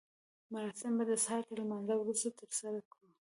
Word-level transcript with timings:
مراسم 0.53 0.93
به 0.97 1.03
د 1.07 1.11
سهار 1.23 1.43
تر 1.47 1.55
لمانځه 1.63 1.95
وروسته 1.97 2.29
ترسره 2.39 2.79
کړو. 2.91 3.07